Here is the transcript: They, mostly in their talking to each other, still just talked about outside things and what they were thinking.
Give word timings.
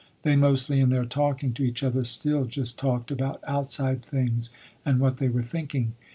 They, 0.23 0.35
mostly 0.35 0.79
in 0.79 0.89
their 0.89 1.05
talking 1.05 1.53
to 1.53 1.63
each 1.63 1.83
other, 1.83 2.03
still 2.05 2.45
just 2.45 2.79
talked 2.79 3.11
about 3.11 3.39
outside 3.47 4.03
things 4.03 4.49
and 4.83 4.99
what 4.99 5.17
they 5.17 5.29
were 5.29 5.43
thinking. 5.43 5.93